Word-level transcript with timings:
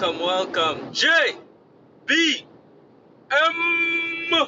welcome, 0.00 0.20
welcome. 0.20 0.92
J 0.92 1.08
B 2.06 2.46
M. 3.32 4.32
All 4.32 4.46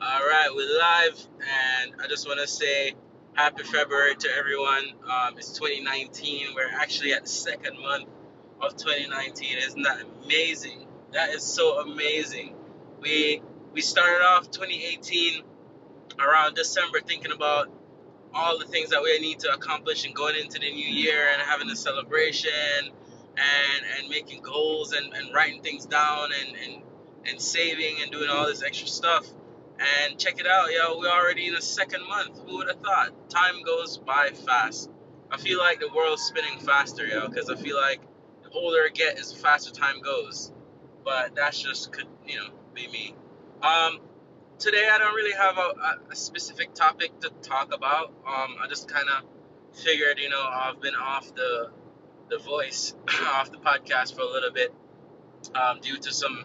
right, 0.00 0.48
we're 0.54 0.78
live, 0.78 1.26
and 1.40 1.94
I 1.98 2.08
just 2.08 2.28
want 2.28 2.40
to 2.40 2.46
say 2.46 2.92
happy 3.32 3.62
February 3.62 4.16
to 4.16 4.28
everyone. 4.36 4.84
Um, 5.10 5.38
it's 5.38 5.58
2019. 5.58 6.48
We're 6.54 6.68
actually 6.68 7.14
at 7.14 7.22
the 7.22 7.28
second 7.30 7.80
month 7.80 8.06
of 8.60 8.76
2019. 8.76 9.56
Isn't 9.66 9.82
that 9.82 10.02
amazing? 10.24 10.86
That 11.12 11.30
is 11.30 11.42
so 11.42 11.80
amazing. 11.80 12.54
We 13.00 13.40
we 13.72 13.80
started 13.80 14.22
off 14.22 14.50
2018 14.50 15.42
around 16.18 16.54
December 16.54 17.00
thinking 17.00 17.32
about 17.32 17.70
all 18.34 18.58
the 18.58 18.66
things 18.66 18.90
that 18.90 19.02
we 19.02 19.18
need 19.20 19.38
to 19.40 19.52
accomplish 19.54 20.04
and 20.04 20.14
going 20.14 20.36
into 20.36 20.58
the 20.58 20.70
new 20.70 20.86
year 20.86 21.28
and 21.32 21.40
having 21.40 21.70
a 21.70 21.76
celebration 21.76 22.90
and 23.36 23.86
and 23.98 24.08
making 24.08 24.42
goals 24.42 24.92
and, 24.92 25.12
and 25.12 25.34
writing 25.34 25.62
things 25.62 25.86
down 25.86 26.30
and, 26.32 26.56
and 26.56 26.82
and 27.26 27.40
saving 27.40 27.96
and 28.02 28.10
doing 28.10 28.28
all 28.28 28.46
this 28.46 28.62
extra 28.62 28.88
stuff. 28.88 29.26
And 29.78 30.18
check 30.18 30.38
it 30.38 30.46
out, 30.46 30.70
yo, 30.70 30.98
we're 30.98 31.08
already 31.10 31.48
in 31.48 31.54
the 31.54 31.62
second 31.62 32.06
month. 32.06 32.38
Who 32.46 32.58
would 32.58 32.68
have 32.68 32.80
thought? 32.80 33.30
Time 33.30 33.62
goes 33.64 33.98
by 33.98 34.30
fast. 34.46 34.90
I 35.30 35.38
feel 35.38 35.58
like 35.58 35.80
the 35.80 35.88
world's 35.94 36.22
spinning 36.22 36.58
faster, 36.60 37.06
yo, 37.06 37.26
because 37.26 37.48
I 37.48 37.56
feel 37.56 37.76
like 37.76 38.00
the 38.42 38.50
older 38.50 38.78
I 38.78 38.90
get, 38.92 39.18
is 39.18 39.32
faster 39.32 39.72
time 39.72 40.00
goes. 40.00 40.52
But 41.04 41.34
that's 41.34 41.60
just 41.60 41.92
could 41.92 42.06
you 42.26 42.36
know 42.36 42.48
be 42.74 42.86
me. 42.88 43.14
Um, 43.62 44.00
today 44.58 44.88
I 44.90 44.98
don't 44.98 45.14
really 45.14 45.36
have 45.36 45.58
a, 45.58 46.12
a 46.12 46.16
specific 46.16 46.74
topic 46.74 47.18
to 47.20 47.30
talk 47.42 47.74
about. 47.74 48.08
Um, 48.26 48.56
I 48.60 48.66
just 48.68 48.88
kind 48.88 49.08
of 49.08 49.24
figured, 49.76 50.18
you 50.18 50.28
know, 50.28 50.42
I've 50.42 50.80
been 50.80 50.94
off 50.94 51.34
the 51.34 51.70
the 52.32 52.38
voice, 52.38 52.94
off 53.26 53.50
the 53.50 53.58
podcast 53.58 54.14
for 54.14 54.22
a 54.22 54.30
little 54.30 54.50
bit 54.50 54.74
um, 55.54 55.80
due 55.80 55.98
to 55.98 56.12
some 56.12 56.44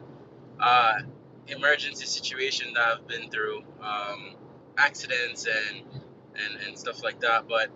uh, 0.59 0.99
emergency 1.47 2.05
situation 2.05 2.73
that 2.73 2.83
I've 2.83 3.07
been 3.07 3.29
through, 3.29 3.63
um, 3.81 4.35
accidents 4.77 5.45
and, 5.45 5.83
and 6.35 6.67
and 6.67 6.77
stuff 6.77 7.03
like 7.03 7.21
that. 7.21 7.47
But 7.47 7.69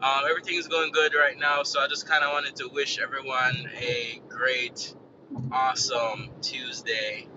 um, 0.00 0.24
everything's 0.28 0.66
going 0.66 0.92
good 0.92 1.12
right 1.14 1.38
now, 1.38 1.62
so 1.62 1.80
I 1.80 1.88
just 1.88 2.08
kind 2.08 2.24
of 2.24 2.32
wanted 2.32 2.56
to 2.56 2.68
wish 2.68 2.98
everyone 2.98 3.68
a 3.78 4.20
great, 4.28 4.94
awesome 5.52 6.30
Tuesday. 6.40 7.28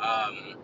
Um, 0.00 0.56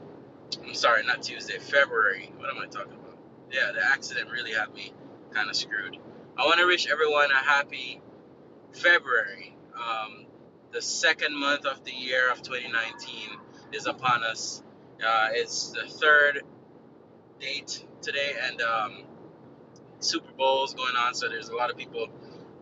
I'm 0.64 0.74
sorry, 0.74 1.04
not 1.04 1.22
Tuesday, 1.22 1.58
February. 1.58 2.32
What 2.38 2.50
am 2.50 2.58
I 2.58 2.66
talking 2.66 2.92
about? 2.92 3.18
Yeah, 3.52 3.72
the 3.72 3.84
accident 3.84 4.30
really 4.30 4.52
had 4.52 4.72
me 4.72 4.92
kind 5.32 5.50
of 5.50 5.56
screwed. 5.56 5.98
I 6.38 6.44
want 6.46 6.58
to 6.58 6.66
wish 6.66 6.88
everyone 6.88 7.30
a 7.30 7.36
happy 7.36 8.00
February. 8.72 9.56
Um, 9.74 10.26
the 10.72 10.82
second 10.82 11.36
month 11.36 11.66
of 11.66 11.84
the 11.84 11.92
year 11.92 12.30
of 12.30 12.42
2019 12.42 13.38
is 13.72 13.86
upon 13.86 14.22
us. 14.24 14.62
Uh, 15.04 15.28
it's 15.32 15.70
the 15.70 15.88
third 15.88 16.42
date 17.40 17.84
today, 18.02 18.34
and 18.46 18.60
um, 18.60 19.02
Super 19.98 20.32
Bowl 20.32 20.64
is 20.64 20.74
going 20.74 20.94
on, 20.96 21.14
so 21.14 21.28
there's 21.28 21.48
a 21.48 21.54
lot 21.56 21.70
of 21.70 21.76
people 21.76 22.08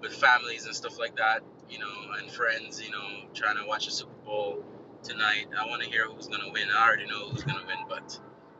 with 0.01 0.15
families 0.15 0.67
and 0.67 0.75
stuff 0.75 0.99
like 0.99 1.17
that, 1.17 1.43
you 1.69 1.79
know, 1.79 1.91
and 2.19 2.31
friends, 2.31 2.83
you 2.83 2.91
know, 2.91 3.29
trying 3.35 3.57
to 3.57 3.67
watch 3.67 3.87
the 3.87 3.93
Super 3.93 4.13
Bowl 4.25 4.65
tonight. 5.03 5.47
I 5.59 5.67
want 5.67 5.83
to 5.83 5.89
hear 5.89 6.07
who's 6.07 6.29
gonna 6.29 6.51
win. 6.53 6.69
I 6.75 6.87
already 6.87 7.07
know 7.07 7.29
who's 7.29 7.43
gonna 7.43 7.67
win, 7.67 7.79
but 7.89 8.19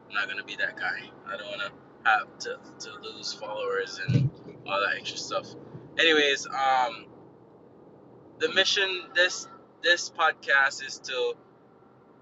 I'm 0.09 0.15
not 0.15 0.29
gonna 0.29 0.45
be 0.45 0.57
that 0.57 0.77
guy. 0.77 1.09
I 1.27 1.37
don't 1.37 1.47
want 1.49 1.61
to 1.63 1.73
have 2.05 2.39
to 2.41 2.59
to 2.81 2.91
lose 3.03 3.33
followers 3.33 4.01
and 4.07 4.31
all 4.67 4.81
that 4.81 4.97
extra 4.97 5.19
stuff. 5.19 5.47
Anyways, 5.99 6.47
um, 6.47 7.07
the 8.39 8.53
mission 8.53 9.05
this 9.15 9.49
this 9.83 10.11
podcast 10.11 10.85
is 10.87 10.99
to, 10.99 11.35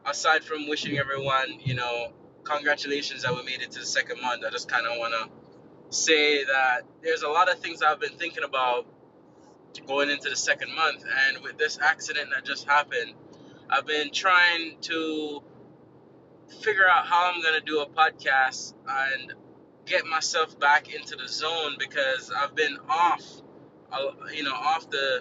aside 0.04 0.44
from 0.44 0.68
wishing 0.68 0.98
everyone, 0.98 1.58
you 1.64 1.74
know, 1.74 2.12
congratulations 2.44 3.22
that 3.22 3.34
we 3.34 3.42
made 3.44 3.62
it 3.62 3.70
to 3.72 3.80
the 3.80 3.86
second 3.86 4.20
month. 4.20 4.44
I 4.46 4.50
just 4.50 4.68
kind 4.68 4.86
of 4.86 4.98
want 4.98 5.14
to 5.14 5.96
say 5.96 6.44
that 6.44 6.82
there's 7.02 7.22
a 7.22 7.28
lot 7.28 7.50
of 7.50 7.60
things 7.60 7.82
I've 7.82 8.00
been 8.00 8.18
thinking 8.18 8.44
about 8.44 8.86
going 9.86 10.10
into 10.10 10.28
the 10.30 10.36
second 10.36 10.74
month, 10.74 11.04
and 11.28 11.42
with 11.42 11.58
this 11.58 11.78
accident 11.80 12.30
that 12.34 12.44
just 12.44 12.66
happened 12.66 13.14
I've 13.68 13.86
been 13.86 14.12
trying 14.12 14.76
to 14.82 15.42
figure 16.60 16.88
out 16.88 17.06
how 17.06 17.32
I'm 17.32 17.42
gonna 17.42 17.60
do 17.60 17.80
a 17.80 17.86
podcast 17.86 18.74
and 18.88 19.34
get 19.86 20.06
myself 20.06 20.58
back 20.60 20.94
into 20.94 21.16
the 21.16 21.28
zone 21.28 21.74
because 21.78 22.30
I've 22.30 22.54
been 22.54 22.78
off, 22.88 23.22
uh, 23.90 24.12
you 24.32 24.44
know, 24.44 24.54
off 24.54 24.88
the 24.90 25.20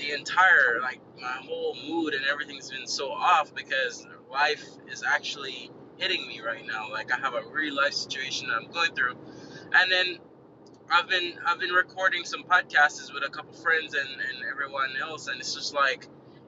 the 0.00 0.12
entire 0.12 0.80
like 0.80 1.00
my 1.20 1.38
whole 1.46 1.76
mood 1.86 2.14
and 2.14 2.24
everything's 2.24 2.70
been 2.70 2.86
so 2.86 3.10
off 3.10 3.54
because 3.54 4.06
life 4.30 4.64
is 4.90 5.04
actually 5.04 5.70
hitting 5.98 6.26
me 6.26 6.40
right 6.40 6.66
now. 6.66 6.90
Like 6.90 7.12
I 7.12 7.18
have 7.18 7.34
a 7.34 7.42
real 7.52 7.74
life 7.76 7.92
situation 7.92 8.48
that 8.48 8.54
I'm 8.56 8.70
going 8.72 8.94
through, 8.94 9.16
and 9.72 9.92
then 9.92 10.18
I've 10.90 11.08
been 11.08 11.34
I've 11.46 11.60
been 11.60 11.72
recording 11.72 12.24
some 12.24 12.44
podcasts 12.44 13.12
with 13.12 13.22
a 13.24 13.30
couple 13.30 13.52
friends 13.52 13.94
and 13.94 14.08
and 14.08 14.44
everyone 14.50 14.90
else, 15.00 15.28
and 15.28 15.38
it's 15.38 15.54
just 15.54 15.74
like 15.74 16.06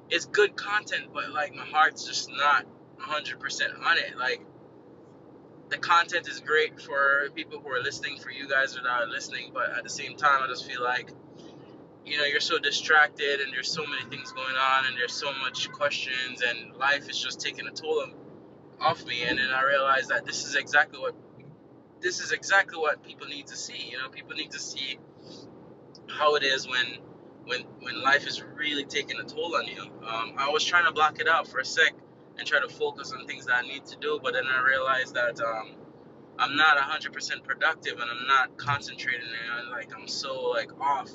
it's 0.08 0.24
good 0.24 0.56
content, 0.56 1.08
but 1.12 1.30
like 1.30 1.54
my 1.54 1.64
heart's 1.64 2.06
just 2.06 2.30
not 2.30 2.66
100% 3.00 3.86
on 3.86 3.98
it. 3.98 4.16
Like 4.18 4.40
the 5.68 5.78
content 5.78 6.28
is 6.28 6.40
great 6.40 6.80
for 6.80 7.28
people 7.34 7.60
who 7.60 7.68
are 7.70 7.82
listening, 7.82 8.18
for 8.18 8.30
you 8.30 8.48
guys 8.48 8.74
who 8.74 8.80
are 8.80 8.84
not 8.84 9.08
listening, 9.08 9.50
but 9.52 9.70
at 9.76 9.84
the 9.84 9.90
same 9.90 10.16
time, 10.16 10.42
I 10.42 10.46
just 10.46 10.66
feel 10.70 10.82
like 10.82 11.10
you 12.04 12.18
know 12.18 12.24
you're 12.24 12.40
so 12.40 12.58
distracted 12.58 13.40
and 13.40 13.52
there's 13.52 13.70
so 13.70 13.84
many 13.86 14.02
things 14.10 14.32
going 14.32 14.56
on 14.56 14.86
and 14.86 14.96
there's 14.96 15.12
so 15.12 15.32
much 15.40 15.70
questions 15.70 16.42
and 16.42 16.76
life 16.76 17.08
is 17.08 17.18
just 17.18 17.40
taking 17.40 17.66
a 17.66 17.70
toll 17.70 18.04
off 18.80 19.04
me 19.06 19.22
and 19.22 19.38
then 19.38 19.50
I 19.50 19.62
realized 19.64 20.10
that 20.10 20.24
this 20.24 20.44
is 20.44 20.56
exactly 20.56 20.98
what 20.98 21.14
this 22.00 22.20
is 22.20 22.32
exactly 22.32 22.78
what 22.78 23.02
people 23.04 23.28
need 23.28 23.46
to 23.48 23.56
see 23.56 23.90
you 23.90 23.98
know 23.98 24.08
people 24.08 24.34
need 24.34 24.50
to 24.52 24.58
see 24.58 24.98
how 26.08 26.34
it 26.34 26.42
is 26.42 26.66
when 26.68 26.98
when 27.44 27.60
when 27.80 28.02
life 28.02 28.26
is 28.26 28.42
really 28.42 28.84
taking 28.84 29.18
a 29.18 29.24
toll 29.24 29.56
on 29.56 29.66
you. 29.66 29.82
Um, 29.82 30.34
I 30.36 30.50
was 30.50 30.64
trying 30.64 30.84
to 30.86 30.92
block 30.92 31.20
it 31.20 31.28
out 31.28 31.48
for 31.48 31.58
a 31.58 31.64
sec 31.64 31.94
and 32.38 32.46
try 32.46 32.60
to 32.60 32.68
focus 32.68 33.12
on 33.12 33.26
things 33.26 33.46
that 33.46 33.56
I 33.56 33.62
need 33.62 33.84
to 33.86 33.96
do, 33.96 34.20
but 34.22 34.32
then 34.34 34.44
I 34.46 34.62
realized 34.66 35.14
that 35.14 35.40
um, 35.40 35.74
I'm 36.38 36.56
not 36.56 36.78
100% 36.78 37.44
productive 37.44 37.94
and 38.00 38.10
I'm 38.10 38.26
not 38.26 38.56
concentrating 38.56 39.20
and 39.26 39.66
I'm 39.66 39.70
like 39.70 39.90
I'm 39.96 40.08
so 40.08 40.50
like 40.50 40.70
off. 40.80 41.10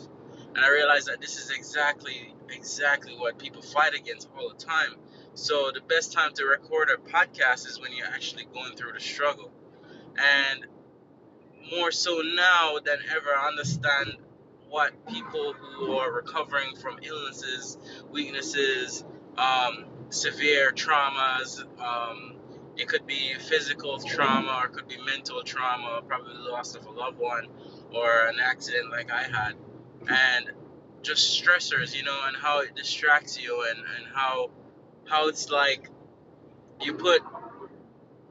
And 0.58 0.66
I 0.66 0.72
realized 0.72 1.08
that 1.08 1.22
this 1.22 1.38
is 1.38 1.52
exactly 1.52 2.34
exactly 2.50 3.14
what 3.16 3.38
people 3.38 3.62
fight 3.62 3.94
against 3.94 4.28
all 4.36 4.50
the 4.50 4.56
time. 4.56 4.96
So 5.36 5.70
the 5.72 5.82
best 5.82 6.14
time 6.14 6.34
to 6.34 6.46
record 6.46 6.90
a 6.90 6.98
podcast 6.98 7.68
is 7.68 7.80
when 7.80 7.92
you're 7.94 8.08
actually 8.08 8.46
going 8.52 8.76
through 8.76 8.94
the 8.94 9.00
struggle. 9.00 9.52
And 10.18 10.66
more 11.72 11.92
so 11.92 12.24
now 12.24 12.78
than 12.84 12.98
ever, 13.16 13.36
I 13.38 13.50
understand 13.50 14.18
what 14.68 15.06
people 15.06 15.54
who 15.54 15.92
are 15.98 16.12
recovering 16.12 16.76
from 16.76 16.98
illnesses, 17.04 17.78
weaknesses, 18.10 19.06
um, 19.38 19.86
severe 20.10 20.72
traumas, 20.72 21.62
um, 21.80 22.38
it 22.78 22.88
could 22.88 23.06
be 23.06 23.36
physical 23.40 24.00
trauma 24.00 24.62
or 24.64 24.68
it 24.68 24.74
could 24.74 24.88
be 24.88 24.98
mental 25.06 25.44
trauma, 25.44 26.02
probably 26.08 26.34
the 26.34 26.50
loss 26.50 26.74
of 26.74 26.88
a 26.88 26.92
loved 26.92 27.20
one 27.20 27.46
or 27.94 28.26
an 28.26 28.38
accident 28.42 28.90
like 28.90 29.12
I 29.12 29.22
had. 29.22 29.54
And 30.08 30.52
just 31.02 31.42
stressors, 31.42 31.96
you 31.96 32.04
know, 32.04 32.20
and 32.28 32.36
how 32.36 32.62
it 32.62 32.76
distracts 32.76 33.42
you 33.42 33.66
and, 33.70 33.80
and 33.80 34.06
how 34.14 34.50
how 35.06 35.30
it's 35.30 35.50
like 35.50 35.90
you 36.82 36.94
put 36.94 37.22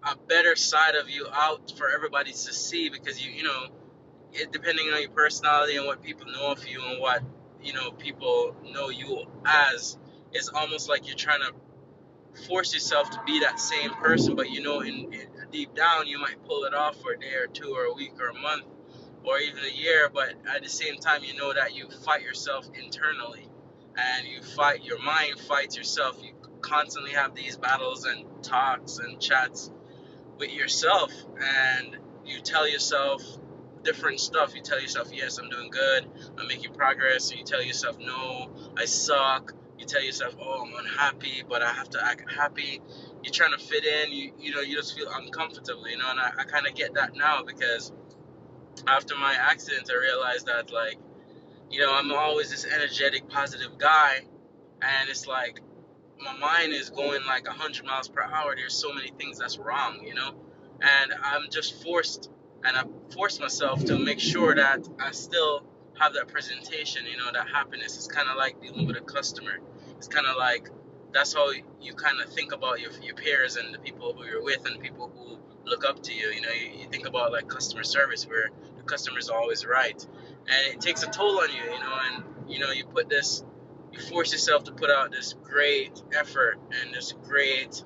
a 0.02 0.16
better 0.28 0.54
side 0.56 0.94
of 0.94 1.08
you 1.08 1.26
out 1.32 1.72
for 1.76 1.88
everybody 1.88 2.30
to 2.30 2.36
see 2.36 2.88
because 2.90 3.24
you 3.24 3.32
you 3.32 3.42
know 3.42 3.66
it, 4.32 4.52
depending 4.52 4.88
on 4.88 5.00
your 5.00 5.10
personality 5.10 5.76
and 5.76 5.86
what 5.86 6.02
people 6.02 6.26
know 6.30 6.52
of 6.52 6.66
you 6.66 6.82
and 6.84 7.00
what 7.00 7.22
you 7.62 7.72
know 7.72 7.90
people 7.92 8.54
know 8.70 8.88
you 8.90 9.24
as, 9.46 9.96
it's 10.32 10.48
almost 10.48 10.88
like 10.88 11.06
you're 11.06 11.16
trying 11.16 11.40
to 11.40 11.52
force 12.46 12.74
yourself 12.74 13.10
to 13.10 13.20
be 13.26 13.40
that 13.40 13.58
same 13.58 13.90
person, 13.94 14.36
but 14.36 14.50
you 14.50 14.60
know, 14.62 14.80
in, 14.80 15.12
in 15.12 15.28
deep 15.50 15.74
down, 15.74 16.06
you 16.06 16.18
might 16.18 16.42
pull 16.46 16.64
it 16.64 16.74
off 16.74 17.00
for 17.00 17.12
a 17.12 17.18
day 17.18 17.34
or 17.34 17.46
two 17.46 17.74
or 17.74 17.84
a 17.84 17.94
week 17.94 18.12
or 18.20 18.28
a 18.28 18.34
month 18.34 18.64
or 19.26 19.38
even 19.40 19.64
a 19.64 19.76
year, 19.76 20.08
but 20.12 20.34
at 20.54 20.62
the 20.62 20.68
same 20.68 20.96
time, 20.96 21.24
you 21.24 21.34
know 21.34 21.52
that 21.52 21.74
you 21.74 21.88
fight 22.04 22.22
yourself 22.22 22.66
internally 22.80 23.48
and 23.96 24.26
you 24.26 24.40
fight 24.40 24.84
your 24.84 25.02
mind 25.02 25.38
fights 25.40 25.76
yourself. 25.76 26.18
You 26.22 26.32
constantly 26.60 27.12
have 27.12 27.34
these 27.34 27.56
battles 27.56 28.04
and 28.04 28.24
talks 28.42 28.98
and 28.98 29.20
chats 29.20 29.70
with 30.38 30.52
yourself, 30.52 31.12
and 31.40 31.96
you 32.24 32.40
tell 32.40 32.68
yourself 32.68 33.22
different 33.82 34.20
stuff. 34.20 34.54
You 34.54 34.62
tell 34.62 34.80
yourself, 34.80 35.08
yes, 35.12 35.38
I'm 35.38 35.48
doing 35.48 35.70
good, 35.70 36.06
I'm 36.38 36.46
making 36.46 36.74
progress. 36.74 37.32
you 37.34 37.42
tell 37.44 37.62
yourself, 37.62 37.98
no, 37.98 38.50
I 38.76 38.84
suck. 38.84 39.54
You 39.78 39.84
tell 39.84 40.02
yourself, 40.02 40.36
oh, 40.40 40.64
I'm 40.66 40.74
unhappy, 40.74 41.42
but 41.46 41.62
I 41.62 41.70
have 41.72 41.90
to 41.90 42.04
act 42.04 42.30
happy. 42.32 42.80
You're 43.22 43.32
trying 43.32 43.52
to 43.52 43.58
fit 43.58 43.84
in. 43.84 44.12
You 44.12 44.32
you 44.38 44.54
know, 44.54 44.60
you 44.60 44.76
just 44.76 44.96
feel 44.96 45.08
uncomfortable, 45.12 45.88
you 45.88 45.98
know. 45.98 46.10
And 46.10 46.20
I, 46.20 46.30
I 46.38 46.44
kind 46.44 46.66
of 46.66 46.74
get 46.74 46.94
that 46.94 47.14
now 47.14 47.42
because 47.42 47.92
after 48.86 49.14
my 49.16 49.34
accident, 49.34 49.90
I 49.90 49.98
realized 49.98 50.46
that 50.46 50.72
like, 50.72 50.98
you 51.70 51.80
know, 51.80 51.92
I'm 51.94 52.12
always 52.12 52.50
this 52.50 52.64
energetic, 52.64 53.28
positive 53.28 53.78
guy, 53.78 54.20
and 54.82 55.08
it's 55.08 55.26
like 55.26 55.60
my 56.18 56.36
mind 56.36 56.72
is 56.72 56.90
going 56.90 57.24
like 57.26 57.46
100 57.46 57.84
miles 57.84 58.08
per 58.08 58.22
hour. 58.22 58.54
There's 58.56 58.74
so 58.74 58.92
many 58.92 59.10
things 59.18 59.38
that's 59.38 59.58
wrong 59.58 60.00
you 60.04 60.14
know? 60.14 60.34
And 60.80 61.12
i'm 61.22 61.50
just 61.50 61.82
forced 61.82 62.30
and 62.64 62.76
i 62.76 62.82
force 63.14 63.40
myself 63.40 63.84
to 63.86 63.98
make 63.98 64.20
sure 64.20 64.54
that 64.54 64.86
i 65.00 65.10
still 65.10 65.62
have 65.98 66.12
that 66.14 66.28
presentation 66.28 67.06
you 67.06 67.16
know 67.16 67.30
that 67.32 67.48
happiness 67.48 67.96
is 67.96 68.06
kind 68.06 68.28
of 68.28 68.36
like 68.36 68.60
dealing 68.60 68.86
with 68.86 68.96
a 68.96 69.00
customer. 69.00 69.58
It's 69.96 70.08
kind 70.08 70.26
of 70.26 70.36
like 70.36 70.68
that's 71.12 71.32
how 71.32 71.50
you 71.80 71.94
kind 71.94 72.20
of 72.20 72.30
think 72.32 72.52
about 72.52 72.80
your, 72.80 72.90
your 73.02 73.14
peers 73.14 73.56
and 73.56 73.74
the 73.74 73.78
people 73.78 74.12
who 74.12 74.26
you're 74.26 74.42
with 74.42 74.66
and 74.66 74.78
people 74.80 75.10
who 75.16 75.38
look 75.64 75.84
up 75.86 76.02
to 76.02 76.12
you. 76.12 76.28
You 76.28 76.42
know 76.42 76.50
you, 76.50 76.80
you 76.82 76.88
think 76.90 77.06
about 77.06 77.32
like 77.32 77.48
customer 77.48 77.84
service 77.84 78.26
where 78.26 78.50
the 78.86 78.92
customer 78.92 79.18
is 79.18 79.28
always 79.28 79.66
right. 79.66 80.06
And 80.48 80.74
it 80.74 80.80
takes 80.80 81.02
a 81.02 81.10
toll 81.10 81.40
on 81.40 81.48
you 81.50 81.62
you 81.62 81.80
know 81.80 81.98
and 82.12 82.24
you 82.48 82.58
know 82.60 82.70
you 82.70 82.84
put 82.84 83.08
this 83.08 83.44
you 83.92 84.00
force 84.00 84.32
yourself 84.32 84.64
to 84.64 84.72
put 84.72 84.90
out 84.90 85.10
this 85.10 85.34
great 85.42 86.02
effort 86.12 86.58
and 86.80 86.94
this 86.94 87.12
great 87.24 87.82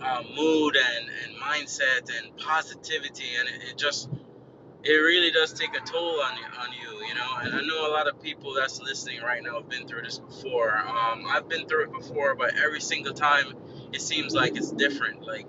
uh, 0.00 0.22
mood 0.36 0.76
and, 0.76 1.08
and 1.24 1.36
mindset 1.40 2.10
and 2.16 2.36
positivity 2.36 3.24
and 3.38 3.48
it, 3.48 3.70
it, 3.70 3.78
just 3.78 4.08
it 4.84 4.94
really 4.94 5.30
does 5.30 5.52
take 5.52 5.76
a 5.76 5.80
toll 5.80 6.20
on 6.22 6.36
you, 6.36 6.44
on 6.58 6.68
you 6.72 7.06
you 7.06 7.14
know. 7.14 7.36
And 7.40 7.54
i 7.54 7.60
know 7.60 7.88
a 7.88 7.92
lot 7.92 8.08
of 8.08 8.22
people 8.22 8.54
that's 8.54 8.80
listening 8.80 9.20
right 9.22 9.42
now 9.42 9.54
have 9.54 9.68
been 9.68 9.86
through 9.88 10.02
this 10.02 10.18
before. 10.18 10.76
Um, 10.76 11.24
i've 11.28 11.48
been 11.48 11.66
through 11.66 11.84
it 11.84 11.92
before 11.92 12.36
but 12.36 12.54
every 12.56 12.80
single 12.80 13.14
time 13.14 13.54
it 13.92 14.00
seems 14.00 14.32
like 14.34 14.56
it's 14.56 14.70
different 14.70 15.26
like 15.26 15.46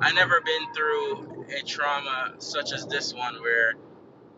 i 0.00 0.12
never 0.12 0.40
been 0.40 0.74
through 0.74 1.46
a 1.58 1.62
trauma 1.62 2.34
such 2.38 2.72
as 2.72 2.86
this 2.86 3.14
one 3.14 3.40
where 3.40 3.74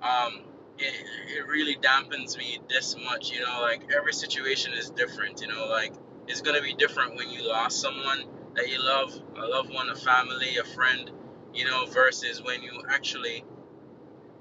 um, 0.02 0.42
it, 0.78 0.94
it 1.36 1.46
really 1.48 1.76
dampens 1.76 2.36
me 2.38 2.60
this 2.68 2.96
much 3.04 3.32
you 3.32 3.40
know 3.40 3.60
like 3.62 3.92
every 3.96 4.12
situation 4.12 4.72
is 4.74 4.90
different 4.90 5.40
you 5.40 5.48
know 5.48 5.66
like 5.68 5.92
it's 6.28 6.40
gonna 6.40 6.62
be 6.62 6.74
different 6.74 7.16
when 7.16 7.30
you 7.30 7.46
lost 7.48 7.80
someone 7.80 8.24
that 8.54 8.68
you 8.68 8.78
love 8.80 9.20
a 9.36 9.46
loved 9.46 9.72
one 9.72 9.88
a 9.88 9.96
family 9.96 10.56
a 10.58 10.64
friend 10.64 11.10
you 11.54 11.64
know 11.64 11.86
versus 11.86 12.42
when 12.42 12.62
you 12.62 12.82
actually 12.88 13.44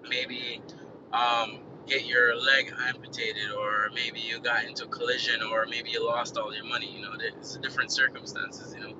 maybe 0.10 0.62
um, 1.14 1.60
get 1.88 2.06
your 2.06 2.36
leg 2.36 2.74
amputated 2.88 3.52
or 3.52 3.90
maybe 3.94 4.20
you 4.20 4.40
got 4.40 4.66
into 4.66 4.86
a 4.86 4.88
collision 4.88 5.42
or 5.42 5.66
maybe 5.70 5.90
you 5.90 6.06
lost 6.06 6.38
all 6.38 6.54
your 6.54 6.66
money 6.66 6.92
you 6.92 7.02
know 7.02 7.12
it's 7.20 7.58
different 7.58 7.92
circumstances 7.92 8.76
you 8.76 8.82
know 8.82 8.94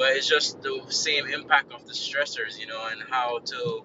but 0.00 0.16
it's 0.16 0.26
just 0.26 0.62
the 0.62 0.80
same 0.88 1.26
impact 1.26 1.72
of 1.74 1.86
the 1.86 1.92
stressors 1.92 2.58
you 2.58 2.66
know 2.66 2.88
and 2.90 3.02
how 3.10 3.38
to 3.40 3.84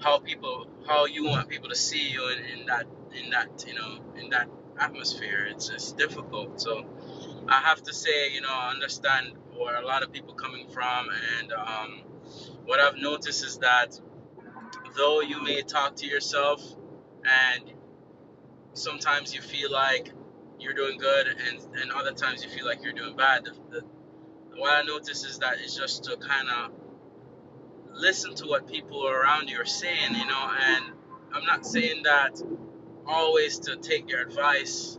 how 0.00 0.18
people 0.18 0.66
how 0.88 1.06
you 1.06 1.24
want 1.24 1.48
people 1.48 1.68
to 1.68 1.76
see 1.76 2.10
you 2.10 2.28
in, 2.28 2.60
in 2.60 2.66
that 2.66 2.86
in 3.14 3.30
that 3.30 3.64
you 3.66 3.74
know 3.74 4.00
in 4.16 4.30
that 4.30 4.48
atmosphere. 4.80 5.46
It's 5.48 5.70
it's 5.70 5.92
difficult. 5.92 6.60
So 6.60 6.84
i 7.48 7.60
have 7.60 7.82
to 7.82 7.92
say 7.92 8.32
you 8.32 8.40
know 8.40 8.48
I 8.50 8.70
understand 8.70 9.32
where 9.56 9.76
a 9.76 9.86
lot 9.86 10.02
of 10.02 10.12
people 10.12 10.34
coming 10.34 10.68
from 10.70 11.08
and 11.38 11.52
um, 11.52 12.02
what 12.64 12.80
i've 12.80 12.96
noticed 12.96 13.44
is 13.44 13.58
that 13.58 14.00
though 14.96 15.20
you 15.20 15.42
may 15.42 15.62
talk 15.62 15.96
to 15.96 16.06
yourself 16.06 16.60
and 17.24 17.72
sometimes 18.72 19.34
you 19.34 19.40
feel 19.40 19.70
like 19.70 20.12
you're 20.58 20.74
doing 20.74 20.98
good 20.98 21.26
and, 21.28 21.76
and 21.80 21.92
other 21.92 22.12
times 22.12 22.42
you 22.42 22.50
feel 22.50 22.66
like 22.66 22.82
you're 22.82 22.92
doing 22.92 23.16
bad 23.16 23.44
the, 23.44 23.52
the, 23.70 23.84
what 24.56 24.72
i 24.72 24.82
notice 24.82 25.24
is 25.24 25.38
that 25.38 25.54
it's 25.62 25.76
just 25.76 26.04
to 26.04 26.16
kind 26.16 26.48
of 26.48 26.72
listen 27.94 28.34
to 28.34 28.46
what 28.46 28.66
people 28.68 29.06
around 29.06 29.48
you 29.48 29.60
are 29.60 29.64
saying, 29.64 30.14
you 30.14 30.26
know, 30.26 30.50
and 30.60 30.84
I'm 31.32 31.44
not 31.44 31.64
saying 31.64 32.02
that 32.04 32.42
always 33.06 33.58
to 33.60 33.76
take 33.76 34.10
your 34.10 34.20
advice, 34.20 34.98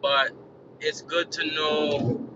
but 0.00 0.32
it's 0.80 1.02
good 1.02 1.30
to 1.32 1.46
know 1.46 2.28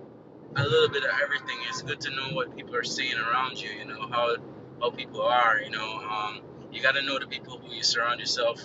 a 0.56 0.62
little 0.62 0.88
bit 0.88 1.04
of 1.04 1.10
everything. 1.22 1.56
It's 1.68 1.82
good 1.82 2.00
to 2.02 2.10
know 2.10 2.34
what 2.34 2.56
people 2.56 2.76
are 2.76 2.84
saying 2.84 3.16
around 3.18 3.60
you, 3.60 3.70
you 3.70 3.84
know, 3.84 4.06
how 4.08 4.36
how 4.80 4.90
people 4.90 5.22
are, 5.22 5.60
you 5.62 5.70
know. 5.70 5.96
Um, 5.98 6.40
you 6.72 6.82
got 6.82 6.94
to 6.94 7.02
know 7.02 7.18
the 7.18 7.26
people 7.26 7.58
who 7.58 7.74
you 7.74 7.82
surround 7.82 8.20
yourself 8.20 8.60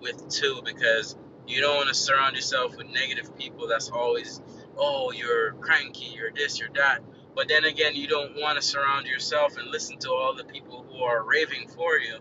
with 0.00 0.28
too, 0.28 0.60
because 0.64 1.16
you 1.46 1.60
don't 1.60 1.76
want 1.76 1.88
to 1.88 1.94
surround 1.94 2.36
yourself 2.36 2.76
with 2.76 2.86
negative 2.88 3.36
people 3.36 3.68
that's 3.68 3.90
always, 3.90 4.40
oh, 4.76 5.12
you're 5.12 5.52
cranky, 5.54 6.06
you're 6.06 6.32
this, 6.32 6.60
you're 6.60 6.68
that. 6.74 7.00
But 7.36 7.48
then 7.48 7.64
again, 7.64 7.94
you 7.94 8.08
don't 8.08 8.34
want 8.36 8.56
to 8.60 8.66
surround 8.66 9.06
yourself 9.06 9.58
and 9.58 9.70
listen 9.70 9.98
to 10.00 10.10
all 10.10 10.34
the 10.34 10.44
people 10.44 10.86
who 10.90 11.04
are 11.04 11.22
raving 11.22 11.68
for 11.68 11.98
you. 11.98 12.18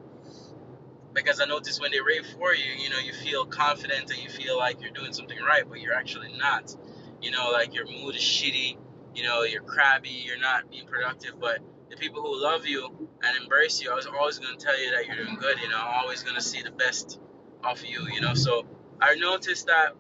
Because 1.13 1.39
I 1.39 1.45
notice 1.45 1.79
when 1.79 1.91
they 1.91 2.01
rave 2.01 2.27
for 2.37 2.53
you, 2.53 2.73
you 2.77 2.89
know, 2.89 2.99
you 2.99 3.13
feel 3.13 3.45
confident 3.45 4.11
and 4.11 4.19
you 4.21 4.29
feel 4.29 4.57
like 4.57 4.81
you're 4.81 4.91
doing 4.91 5.13
something 5.13 5.39
right, 5.41 5.63
but 5.67 5.79
you're 5.79 5.93
actually 5.93 6.37
not. 6.37 6.75
You 7.21 7.31
know, 7.31 7.51
like 7.51 7.73
your 7.73 7.85
mood 7.85 8.15
is 8.15 8.21
shitty, 8.21 8.77
you 9.15 9.23
know, 9.23 9.43
you're 9.43 9.63
crabby, 9.63 10.09
you're 10.09 10.39
not 10.39 10.69
being 10.69 10.85
productive. 10.85 11.39
But 11.39 11.59
the 11.89 11.95
people 11.95 12.21
who 12.21 12.43
love 12.43 12.65
you 12.67 13.09
and 13.23 13.41
embrace 13.41 13.81
you, 13.81 13.91
I 13.91 13.95
was 13.95 14.07
always 14.07 14.39
going 14.39 14.57
to 14.57 14.65
tell 14.65 14.77
you 14.77 14.91
that 14.91 15.07
you're 15.07 15.25
doing 15.25 15.37
good, 15.39 15.59
you 15.61 15.69
know, 15.69 15.79
always 15.81 16.23
going 16.23 16.35
to 16.35 16.43
see 16.43 16.61
the 16.61 16.71
best 16.71 17.21
of 17.63 17.83
you, 17.85 18.05
you 18.13 18.19
know. 18.19 18.33
So 18.33 18.65
I 19.01 19.15
noticed 19.15 19.67
that 19.67 19.93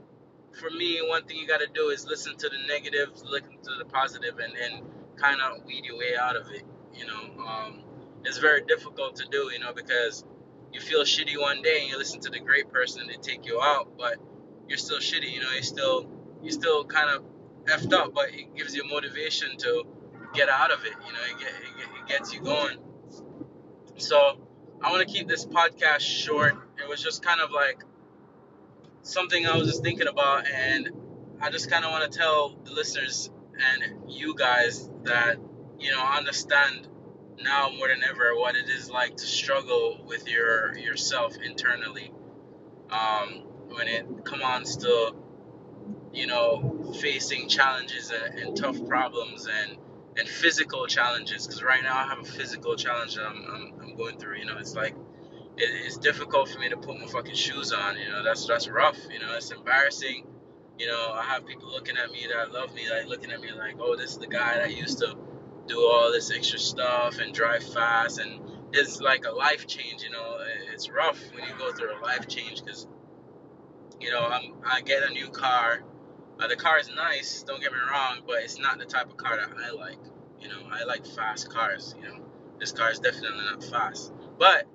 for 0.59 0.69
me, 0.69 0.99
one 1.07 1.23
thing 1.25 1.37
you 1.37 1.47
got 1.47 1.61
to 1.61 1.67
do 1.73 1.89
is 1.89 2.05
listen 2.05 2.35
to 2.37 2.49
the 2.49 2.57
negative, 2.67 3.09
listen 3.23 3.57
to 3.63 3.71
the 3.77 3.85
positive, 3.85 4.39
and, 4.39 4.53
and 4.57 4.83
kind 5.25 5.41
of 5.41 5.65
weed 5.65 5.85
your 5.85 5.97
way 5.97 6.15
out 6.19 6.35
of 6.35 6.49
it. 6.51 6.63
You 6.93 7.05
know, 7.05 7.45
um, 7.45 7.83
it's 8.23 8.37
very 8.37 8.61
difficult 8.61 9.15
to 9.17 9.25
do. 9.29 9.49
You 9.51 9.59
know, 9.59 9.73
because 9.73 10.23
you 10.71 10.79
feel 10.79 11.03
shitty 11.03 11.39
one 11.39 11.61
day 11.61 11.81
and 11.81 11.89
you 11.89 11.97
listen 11.97 12.19
to 12.21 12.29
the 12.29 12.39
great 12.39 12.71
person 12.71 13.01
and 13.01 13.09
they 13.09 13.15
take 13.15 13.45
you 13.45 13.59
out, 13.61 13.97
but 13.97 14.17
you're 14.67 14.77
still 14.77 14.99
shitty. 14.99 15.31
You 15.31 15.41
know, 15.41 15.51
you 15.51 15.63
still 15.63 16.09
you 16.43 16.51
still 16.51 16.85
kind 16.85 17.09
of 17.09 17.23
effed 17.65 17.93
up, 17.93 18.13
but 18.13 18.29
it 18.29 18.55
gives 18.55 18.75
you 18.75 18.83
motivation 18.87 19.57
to 19.57 19.83
get 20.33 20.49
out 20.49 20.71
of 20.71 20.85
it. 20.85 20.93
You 21.05 21.13
know, 21.13 21.19
it, 21.31 21.39
get, 21.39 21.49
it, 21.49 22.01
it 22.01 22.07
gets 22.07 22.33
you 22.33 22.41
going. 22.41 22.77
So 23.97 24.17
I 24.81 24.91
want 24.91 25.07
to 25.07 25.13
keep 25.13 25.27
this 25.27 25.45
podcast 25.45 26.01
short. 26.01 26.55
It 26.77 26.87
was 26.87 27.01
just 27.01 27.23
kind 27.23 27.41
of 27.41 27.51
like 27.51 27.81
something 29.01 29.45
I 29.45 29.55
was 29.57 29.67
just 29.67 29.83
thinking 29.83 30.07
about, 30.07 30.47
and 30.47 30.89
I 31.41 31.49
just 31.49 31.69
kind 31.69 31.85
of 31.85 31.91
want 31.91 32.11
to 32.11 32.17
tell 32.17 32.57
the 32.63 32.73
listeners 32.73 33.29
and 33.59 34.11
you 34.11 34.35
guys 34.35 34.89
that 35.03 35.37
you 35.79 35.91
know 35.91 36.03
understand 36.03 36.87
now 37.41 37.69
more 37.77 37.87
than 37.87 38.03
ever 38.03 38.35
what 38.35 38.55
it 38.55 38.69
is 38.69 38.89
like 38.89 39.15
to 39.17 39.25
struggle 39.25 40.03
with 40.07 40.27
your 40.29 40.77
yourself 40.77 41.35
internally 41.43 42.11
um, 42.89 43.43
when 43.69 43.87
it 43.87 44.25
comes 44.25 44.77
to 44.77 45.15
you 46.13 46.27
know 46.27 46.93
facing 46.99 47.47
challenges 47.47 48.11
and, 48.11 48.39
and 48.39 48.57
tough 48.57 48.77
problems 48.87 49.47
and 49.47 49.77
and 50.17 50.27
physical 50.27 50.87
challenges. 50.87 51.45
Because 51.45 51.61
right 51.61 51.83
now 51.83 51.97
I 51.97 52.07
have 52.07 52.19
a 52.19 52.23
physical 52.23 52.75
challenge 52.75 53.15
that 53.15 53.25
I'm, 53.25 53.43
I'm, 53.53 53.73
I'm 53.81 53.95
going 53.95 54.17
through 54.17 54.37
you 54.37 54.45
know 54.45 54.57
it's 54.57 54.75
like 54.75 54.95
it, 55.57 55.69
it's 55.85 55.97
difficult 55.97 56.49
for 56.49 56.59
me 56.59 56.69
to 56.69 56.77
put 56.77 56.99
my 56.99 57.07
fucking 57.07 57.35
shoes 57.35 57.71
on 57.71 57.97
you 57.97 58.09
know 58.09 58.23
that's 58.23 58.47
that's 58.47 58.67
rough 58.67 58.97
you 59.11 59.19
know 59.19 59.35
it's 59.35 59.51
embarrassing 59.51 60.25
you 60.77 60.87
know, 60.87 61.11
I 61.13 61.23
have 61.23 61.45
people 61.45 61.69
looking 61.69 61.97
at 61.97 62.11
me 62.11 62.27
that 62.31 62.51
love 62.51 62.73
me, 62.73 62.89
like 62.89 63.07
looking 63.07 63.31
at 63.31 63.39
me 63.39 63.51
like, 63.51 63.75
oh, 63.79 63.95
this 63.95 64.11
is 64.11 64.17
the 64.17 64.27
guy 64.27 64.55
that 64.55 64.75
used 64.75 64.99
to 64.99 65.15
do 65.67 65.79
all 65.79 66.11
this 66.11 66.31
extra 66.31 66.59
stuff 66.59 67.19
and 67.19 67.33
drive 67.33 67.63
fast, 67.63 68.19
and 68.19 68.41
it's 68.73 68.99
like 68.99 69.25
a 69.25 69.31
life 69.31 69.67
change. 69.67 70.03
You 70.03 70.11
know, 70.11 70.37
it's 70.73 70.89
rough 70.89 71.19
when 71.33 71.43
you 71.43 71.55
go 71.57 71.71
through 71.71 71.97
a 71.97 71.99
life 72.01 72.27
change 72.27 72.63
because, 72.63 72.87
you 73.99 74.11
know, 74.11 74.21
I'm 74.21 74.53
I 74.65 74.81
get 74.81 75.03
a 75.03 75.13
new 75.13 75.29
car. 75.29 75.83
Uh, 76.37 76.47
the 76.47 76.57
car 76.57 76.77
is 76.79 76.89
nice, 76.93 77.43
don't 77.43 77.61
get 77.61 77.71
me 77.71 77.77
wrong, 77.89 78.19
but 78.27 78.43
it's 78.43 78.59
not 78.59 78.77
the 78.77 78.85
type 78.85 79.09
of 79.09 79.15
car 79.15 79.37
that 79.37 79.49
I 79.57 79.71
like. 79.71 79.99
You 80.41 80.49
know, 80.49 80.67
I 80.69 80.83
like 80.83 81.05
fast 81.05 81.49
cars. 81.49 81.95
You 81.97 82.09
know, 82.09 82.25
this 82.59 82.73
car 82.73 82.91
is 82.91 82.99
definitely 82.99 83.45
not 83.45 83.63
fast, 83.63 84.11
but 84.37 84.65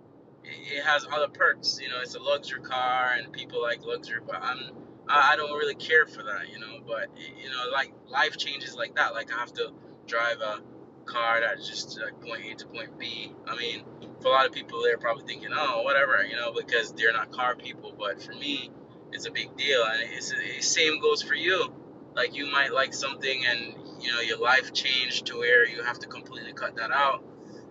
it, 0.43 0.79
it 0.79 0.85
has 0.85 1.07
other 1.13 1.29
perks. 1.29 1.79
You 1.83 1.91
know, 1.91 2.01
it's 2.01 2.15
a 2.15 2.21
luxury 2.21 2.63
car, 2.63 3.13
and 3.19 3.31
people 3.31 3.61
like 3.61 3.85
luxury, 3.85 4.21
but 4.27 4.37
I'm 4.43 4.71
I, 5.11 5.33
I 5.33 5.37
don't 5.37 5.57
really 5.59 5.75
care 5.75 6.07
for 6.07 6.23
that, 6.23 6.51
you 6.53 6.59
know. 6.59 6.79
But 6.87 7.09
you 7.17 7.51
know, 7.51 7.71
like 7.73 7.93
life 8.09 8.37
changes 8.37 8.75
like 8.75 8.95
that. 8.97 9.13
Like 9.13 9.33
I 9.33 9.39
have 9.39 9.53
to 9.55 9.71
drive 10.07 10.41
a 10.41 10.61
car 11.05 11.41
that's 11.41 11.69
just 11.69 12.01
like 12.01 12.21
point 12.21 12.45
A 12.51 12.55
to 12.55 12.67
point 12.67 12.99
B. 12.99 13.33
I 13.47 13.57
mean, 13.57 13.83
for 14.21 14.29
a 14.29 14.31
lot 14.31 14.47
of 14.47 14.53
people, 14.53 14.83
they're 14.83 14.99
probably 14.99 15.25
thinking, 15.25 15.51
oh, 15.53 15.83
whatever, 15.83 16.25
you 16.25 16.37
know, 16.37 16.53
because 16.53 16.93
they're 16.93 17.13
not 17.13 17.33
car 17.33 17.57
people. 17.57 17.95
But 17.99 18.23
for 18.23 18.33
me, 18.33 18.71
it's 19.13 19.27
a 19.27 19.31
big 19.31 19.57
deal, 19.57 19.83
and 19.85 20.03
it's 20.13 20.31
the 20.31 20.61
same 20.63 21.01
goes 21.01 21.23
for 21.23 21.35
you. 21.35 21.73
Like 22.15 22.35
you 22.35 22.47
might 22.51 22.73
like 22.73 22.95
something, 22.95 23.45
and 23.47 23.75
you 24.01 24.13
know, 24.13 24.21
your 24.21 24.39
life 24.39 24.73
changed 24.73 25.27
to 25.27 25.39
where 25.39 25.67
you 25.67 25.83
have 25.83 25.99
to 26.01 26.07
completely 26.07 26.53
cut 26.53 26.77
that 26.77 26.91
out, 26.91 27.25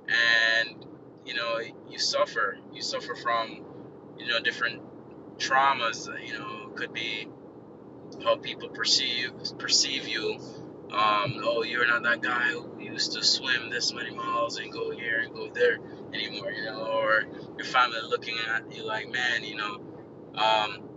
and 0.08 0.86
you 1.26 1.34
know, 1.36 1.60
you 1.90 2.00
suffer. 2.00 2.58
You 2.74 2.82
suffer 2.82 3.16
from, 3.16 3.66
you 4.18 4.28
know, 4.28 4.40
different 4.40 4.82
traumas. 5.38 6.08
You 6.26 6.34
know, 6.34 6.59
could 6.80 6.94
be 6.94 7.28
how 8.24 8.38
people 8.38 8.70
perceive 8.70 9.32
perceive 9.58 10.08
you. 10.08 10.40
Um, 10.92 11.42
oh, 11.44 11.62
you're 11.62 11.86
not 11.86 12.04
that 12.04 12.22
guy 12.22 12.52
who 12.52 12.82
used 12.82 13.12
to 13.14 13.24
swim 13.24 13.70
this 13.70 13.94
many 13.94 14.10
miles 14.10 14.58
and 14.58 14.72
go 14.72 14.90
here 14.90 15.20
and 15.20 15.36
go 15.36 15.50
there 15.54 15.78
anymore, 16.14 16.52
you 16.52 16.66
know, 16.66 16.84
or 16.84 17.26
your 17.58 17.66
family 17.66 18.00
looking 18.02 18.36
at 18.50 18.76
you 18.76 18.84
like, 18.84 19.12
man, 19.12 19.44
you 19.44 19.56
know, 19.56 19.80
um, 20.34 20.90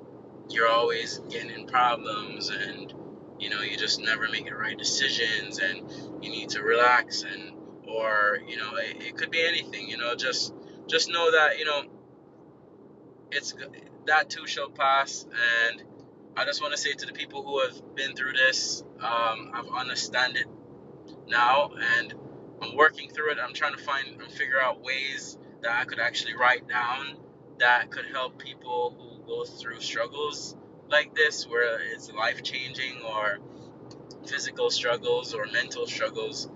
you're 0.48 0.68
always 0.68 1.18
getting 1.28 1.50
in 1.50 1.66
problems 1.66 2.48
and 2.48 2.94
you 3.38 3.50
know 3.50 3.60
you 3.60 3.76
just 3.76 4.00
never 4.00 4.28
make 4.28 4.46
the 4.46 4.54
right 4.54 4.78
decisions 4.78 5.58
and 5.58 5.90
you 6.22 6.30
need 6.30 6.48
to 6.50 6.62
relax 6.62 7.22
and 7.24 7.52
or 7.88 8.38
you 8.46 8.56
know 8.56 8.76
it, 8.76 9.02
it 9.02 9.16
could 9.16 9.30
be 9.30 9.44
anything 9.44 9.88
you 9.88 9.96
know 9.96 10.14
just 10.14 10.54
just 10.86 11.10
know 11.10 11.30
that 11.32 11.58
you 11.58 11.64
know 11.64 11.82
it's 13.30 13.54
that 14.06 14.30
too 14.30 14.46
shall 14.46 14.70
pass 14.70 15.26
and 15.70 15.82
i 16.36 16.44
just 16.44 16.62
want 16.62 16.72
to 16.74 16.78
say 16.80 16.92
to 16.92 17.06
the 17.06 17.12
people 17.12 17.42
who 17.42 17.60
have 17.60 17.96
been 17.96 18.14
through 18.16 18.32
this 18.32 18.82
um, 19.00 19.50
i've 19.54 19.68
understand 19.76 20.36
it 20.36 20.46
now 21.28 21.70
and 21.98 22.14
i'm 22.62 22.76
working 22.76 23.10
through 23.10 23.32
it 23.32 23.38
i'm 23.42 23.54
trying 23.54 23.76
to 23.76 23.82
find 23.82 24.20
and 24.20 24.32
figure 24.32 24.60
out 24.60 24.82
ways 24.82 25.38
that 25.62 25.72
i 25.72 25.84
could 25.84 26.00
actually 26.00 26.34
write 26.34 26.68
down 26.68 27.16
that 27.58 27.90
could 27.90 28.06
help 28.06 28.38
people 28.38 28.96
who 28.98 29.26
go 29.26 29.44
through 29.44 29.80
struggles 29.80 30.56
like 30.90 31.14
this 31.14 31.46
where 31.48 31.80
it's 31.92 32.12
life 32.12 32.42
changing 32.42 33.00
or 33.02 33.38
physical 34.26 34.70
struggles 34.70 35.34
or 35.34 35.46
mental 35.52 35.86
struggles 35.86 36.46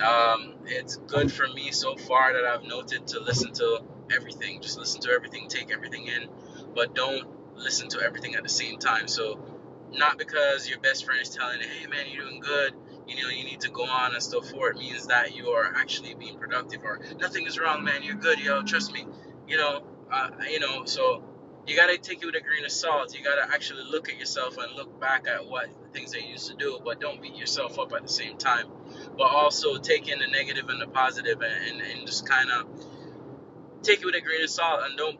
um, 0.00 0.56
it's 0.66 0.96
good 0.96 1.32
for 1.32 1.48
me 1.48 1.70
so 1.72 1.96
far 1.96 2.32
that 2.34 2.44
I've 2.44 2.64
noted 2.64 3.06
to 3.08 3.20
listen 3.20 3.52
to 3.54 3.80
everything. 4.14 4.60
Just 4.60 4.78
listen 4.78 5.00
to 5.02 5.10
everything, 5.10 5.48
take 5.48 5.72
everything 5.72 6.08
in, 6.08 6.28
but 6.76 6.94
don't 6.94 7.26
listen 7.56 7.88
to 7.88 8.00
everything 8.00 8.36
at 8.36 8.42
the 8.42 8.48
same 8.48 8.78
time. 8.78 9.08
So, 9.08 9.40
not 9.92 10.18
because 10.18 10.68
your 10.68 10.78
best 10.78 11.04
friend 11.04 11.20
is 11.20 11.30
telling 11.30 11.60
you, 11.60 11.66
hey 11.66 11.86
man, 11.86 12.06
you're 12.12 12.24
doing 12.24 12.40
good, 12.40 12.74
you 13.08 13.22
know, 13.22 13.30
you 13.30 13.44
need 13.44 13.60
to 13.60 13.70
go 13.70 13.84
on 13.84 14.12
and 14.12 14.22
stuff 14.22 14.50
forward 14.50 14.76
means 14.76 15.06
that 15.06 15.34
you 15.34 15.48
are 15.50 15.72
actually 15.74 16.14
being 16.14 16.38
productive 16.38 16.84
or 16.84 17.00
nothing 17.18 17.46
is 17.46 17.58
wrong, 17.58 17.82
man, 17.82 18.02
you're 18.02 18.16
good, 18.16 18.38
yo, 18.38 18.62
trust 18.62 18.92
me. 18.92 19.06
You 19.48 19.56
know, 19.56 19.82
uh, 20.12 20.30
you 20.50 20.60
know, 20.60 20.84
so 20.84 21.22
you 21.66 21.76
gotta 21.76 21.96
take 21.98 22.22
it 22.22 22.26
with 22.26 22.34
a 22.34 22.40
grain 22.40 22.64
of 22.64 22.72
salt. 22.72 23.16
You 23.16 23.24
gotta 23.24 23.52
actually 23.52 23.84
look 23.84 24.08
at 24.08 24.18
yourself 24.18 24.58
and 24.58 24.74
look 24.76 25.00
back 25.00 25.26
at 25.28 25.46
what 25.46 25.68
things 25.92 26.12
that 26.12 26.22
you 26.22 26.32
used 26.32 26.48
to 26.50 26.56
do, 26.56 26.78
but 26.84 27.00
don't 27.00 27.22
beat 27.22 27.36
yourself 27.36 27.78
up 27.78 27.92
at 27.92 28.02
the 28.02 28.08
same 28.08 28.36
time. 28.36 28.66
But 29.16 29.24
also 29.24 29.78
take 29.78 30.08
in 30.08 30.18
the 30.18 30.26
negative 30.26 30.68
and 30.68 30.80
the 30.80 30.88
positive 30.88 31.40
and, 31.40 31.80
and, 31.80 31.80
and 31.80 32.06
just 32.06 32.28
kind 32.28 32.50
of 32.50 32.66
take 33.82 34.00
it 34.00 34.04
with 34.04 34.14
a 34.16 34.20
grain 34.20 34.42
of 34.42 34.50
salt 34.50 34.80
and 34.84 34.98
don't 34.98 35.18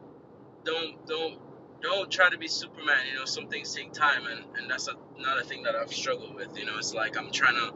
don't 0.64 1.06
don't 1.06 1.38
don't 1.86 2.10
try 2.10 2.30
to 2.30 2.38
be 2.38 2.48
Superman. 2.48 3.06
You 3.10 3.18
know, 3.18 3.24
some 3.24 3.48
things 3.48 3.74
take 3.74 3.92
time, 3.92 4.26
and, 4.26 4.44
and 4.58 4.70
that's 4.70 4.88
a, 4.88 4.92
another 5.18 5.42
thing 5.42 5.62
that 5.64 5.74
I've 5.74 5.92
struggled 5.92 6.34
with. 6.34 6.56
You 6.58 6.66
know, 6.66 6.78
it's 6.78 6.94
like 6.94 7.16
I'm 7.16 7.30
trying 7.30 7.56
to 7.56 7.72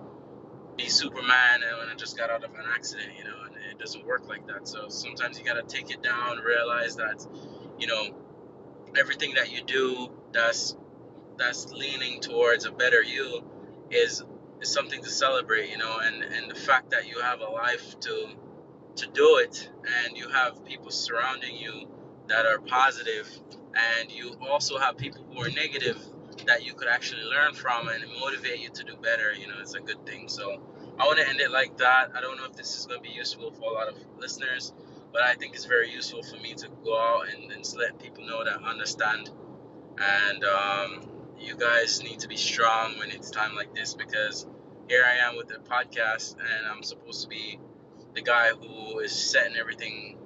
be 0.76 0.88
Superman 0.88 1.62
and 1.68 1.78
when 1.78 1.88
I 1.88 1.94
just 1.94 2.16
got 2.16 2.30
out 2.30 2.44
of 2.44 2.54
an 2.54 2.64
accident, 2.74 3.10
you 3.18 3.24
know, 3.24 3.36
and 3.46 3.56
it 3.70 3.78
doesn't 3.78 4.06
work 4.06 4.28
like 4.28 4.46
that. 4.46 4.66
So 4.68 4.88
sometimes 4.88 5.38
you 5.38 5.44
gotta 5.44 5.62
take 5.62 5.90
it 5.90 6.02
down, 6.02 6.38
realize 6.38 6.96
that, 6.96 7.26
you 7.78 7.86
know, 7.86 8.14
everything 8.98 9.34
that 9.34 9.52
you 9.52 9.62
do 9.62 10.10
that's 10.32 10.76
that's 11.36 11.72
leaning 11.72 12.20
towards 12.20 12.66
a 12.66 12.72
better 12.72 13.02
you 13.02 13.44
is 13.90 14.22
is 14.60 14.72
something 14.72 15.02
to 15.02 15.10
celebrate, 15.10 15.70
you 15.70 15.78
know, 15.78 15.98
and 16.02 16.22
and 16.22 16.50
the 16.50 16.54
fact 16.54 16.90
that 16.90 17.06
you 17.08 17.20
have 17.20 17.40
a 17.40 17.50
life 17.50 17.98
to 18.00 18.28
to 18.96 19.06
do 19.08 19.38
it 19.38 19.70
and 20.04 20.16
you 20.16 20.28
have 20.28 20.64
people 20.64 20.90
surrounding 20.90 21.56
you 21.56 21.88
that 22.30 22.46
are 22.46 22.58
positive 22.60 23.28
and 23.74 24.10
you 24.10 24.34
also 24.48 24.78
have 24.78 24.96
people 24.96 25.24
who 25.30 25.42
are 25.42 25.50
negative 25.50 25.98
that 26.46 26.64
you 26.64 26.72
could 26.74 26.88
actually 26.88 27.22
learn 27.24 27.52
from 27.54 27.88
and 27.88 28.02
motivate 28.20 28.60
you 28.60 28.70
to 28.70 28.84
do 28.84 28.96
better, 28.96 29.32
you 29.32 29.46
know, 29.46 29.54
it's 29.60 29.74
a 29.74 29.80
good 29.80 30.06
thing. 30.06 30.28
So 30.28 30.62
I 30.98 31.06
want 31.06 31.18
to 31.18 31.28
end 31.28 31.40
it 31.40 31.50
like 31.50 31.76
that. 31.78 32.12
I 32.16 32.20
don't 32.20 32.36
know 32.36 32.44
if 32.44 32.56
this 32.56 32.78
is 32.78 32.86
going 32.86 33.02
to 33.02 33.08
be 33.08 33.14
useful 33.14 33.50
for 33.50 33.70
a 33.70 33.74
lot 33.74 33.88
of 33.88 33.96
listeners, 34.18 34.72
but 35.12 35.22
I 35.22 35.34
think 35.34 35.54
it's 35.54 35.64
very 35.64 35.90
useful 35.90 36.22
for 36.22 36.36
me 36.36 36.54
to 36.54 36.68
go 36.84 36.98
out 36.98 37.26
and, 37.28 37.50
and 37.52 37.64
let 37.76 37.98
people 37.98 38.26
know 38.26 38.44
that 38.44 38.60
I 38.62 38.70
understand. 38.70 39.30
And 39.98 40.44
um, 40.44 41.08
you 41.38 41.56
guys 41.56 42.02
need 42.02 42.20
to 42.20 42.28
be 42.28 42.36
strong 42.36 42.98
when 42.98 43.10
it's 43.10 43.30
time 43.30 43.54
like 43.54 43.74
this 43.74 43.94
because 43.94 44.46
here 44.88 45.04
I 45.04 45.28
am 45.28 45.36
with 45.36 45.48
the 45.48 45.58
podcast 45.58 46.36
and 46.38 46.66
I'm 46.66 46.82
supposed 46.82 47.22
to 47.22 47.28
be 47.28 47.58
the 48.14 48.22
guy 48.22 48.50
who 48.50 48.98
is 49.00 49.12
setting 49.12 49.56
everything, 49.56 50.18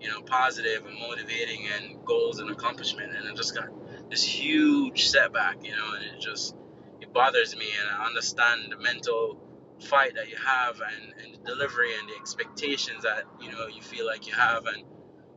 you 0.00 0.08
know, 0.08 0.22
positive 0.22 0.86
and 0.86 0.98
motivating 0.98 1.66
and 1.66 2.04
goals 2.04 2.38
and 2.40 2.50
accomplishment. 2.50 3.14
And 3.14 3.28
I 3.28 3.34
just 3.34 3.54
got 3.54 3.68
this 4.10 4.22
huge 4.22 5.08
setback, 5.08 5.64
you 5.64 5.72
know, 5.72 5.94
and 5.94 6.04
it 6.04 6.20
just 6.20 6.54
it 7.00 7.12
bothers 7.12 7.56
me. 7.56 7.66
And 7.80 7.88
I 7.96 8.06
understand 8.06 8.72
the 8.72 8.78
mental 8.78 9.38
fight 9.80 10.14
that 10.16 10.28
you 10.28 10.36
have 10.36 10.80
and, 10.80 11.14
and 11.22 11.34
the 11.34 11.52
delivery 11.52 11.90
and 11.98 12.08
the 12.08 12.14
expectations 12.20 13.04
that 13.04 13.24
you 13.40 13.50
know 13.50 13.66
you 13.66 13.80
feel 13.80 14.06
like 14.06 14.26
you 14.26 14.34
have 14.34 14.66
and 14.66 14.84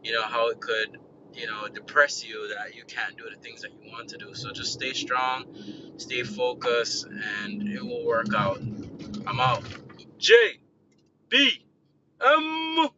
you 0.03 0.11
know 0.11 0.23
how 0.23 0.49
it 0.49 0.59
could 0.59 0.97
you 1.33 1.47
know 1.47 1.67
depress 1.69 2.25
you 2.25 2.49
that 2.53 2.75
you 2.75 2.83
can't 2.85 3.17
do 3.17 3.23
the 3.33 3.41
things 3.41 3.61
that 3.61 3.71
you 3.71 3.89
want 3.91 4.09
to 4.09 4.17
do. 4.17 4.33
So 4.33 4.51
just 4.51 4.73
stay 4.73 4.93
strong 4.93 5.45
stay 5.97 6.23
focused 6.23 7.05
and 7.05 7.67
it 7.69 7.83
will 7.83 8.05
work 8.05 8.33
out. 8.35 8.59
I'm 9.27 9.39
out. 9.39 9.63
J 10.17 10.59
b 11.29 11.65
m 12.21 12.89